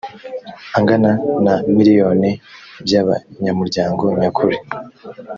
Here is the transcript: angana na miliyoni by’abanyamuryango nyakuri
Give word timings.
angana 0.77 1.11
na 1.45 1.53
miliyoni 1.75 2.31
by’abanyamuryango 2.85 4.03
nyakuri 4.21 4.57